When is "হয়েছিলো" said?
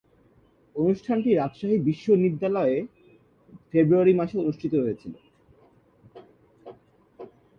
4.75-5.19